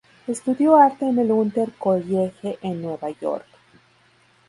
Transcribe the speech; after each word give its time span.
Estudió 0.25 0.77
arte 0.77 1.05
en 1.07 1.19
el 1.19 1.31
Hunter 1.31 1.69
College 1.77 2.57
en 2.63 2.81
Nueva 2.81 3.11
York. 3.11 3.45